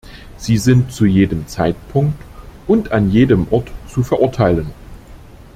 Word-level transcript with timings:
Sie 0.35 0.57
sind 0.57 0.91
zu 0.91 1.05
jedem 1.05 1.45
Zeitpunkt 1.47 2.19
und 2.65 2.91
an 2.91 3.11
jedem 3.11 3.45
Ort 3.51 3.67
zu 3.87 4.01
verurteilen. 4.01 4.71